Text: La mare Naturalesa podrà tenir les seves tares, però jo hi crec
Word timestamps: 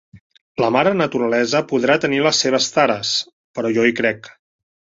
La 0.63 0.69
mare 0.75 0.93
Naturalesa 1.01 1.61
podrà 1.73 1.99
tenir 2.07 2.23
les 2.29 2.41
seves 2.47 2.73
tares, 2.79 3.13
però 3.59 3.75
jo 3.79 3.87
hi 3.91 3.97
crec 4.01 4.35